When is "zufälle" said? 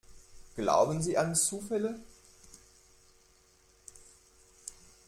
1.35-1.99